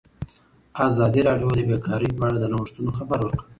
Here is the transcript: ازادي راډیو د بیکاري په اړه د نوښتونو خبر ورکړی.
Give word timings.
ازادي 0.87 1.21
راډیو 1.29 1.49
د 1.57 1.61
بیکاري 1.69 2.09
په 2.17 2.21
اړه 2.27 2.37
د 2.39 2.45
نوښتونو 2.53 2.89
خبر 2.97 3.19
ورکړی. 3.21 3.41